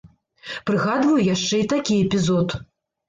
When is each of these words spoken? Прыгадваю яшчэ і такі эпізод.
Прыгадваю 0.69 1.19
яшчэ 1.35 1.55
і 1.65 1.69
такі 1.77 2.01
эпізод. 2.07 2.61